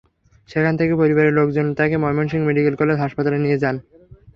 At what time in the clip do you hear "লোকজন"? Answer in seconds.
1.39-1.65